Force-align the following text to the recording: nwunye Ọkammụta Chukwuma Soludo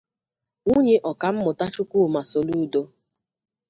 nwunye 0.63 0.95
Ọkammụta 1.11 1.65
Chukwuma 1.73 2.21
Soludo 2.31 2.81